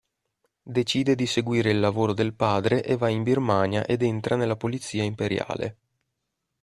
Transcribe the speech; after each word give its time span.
Decide 0.63 1.13
di 1.13 1.27
seguire 1.27 1.69
il 1.69 1.79
lavoro 1.79 2.13
del 2.13 2.33
padre 2.33 2.83
e 2.83 2.97
va 2.97 3.09
in 3.09 3.21
Birmania 3.21 3.85
ed 3.85 4.01
entra 4.01 4.35
nella 4.35 4.55
Polizia 4.55 5.03
Imperiale. 5.03 5.77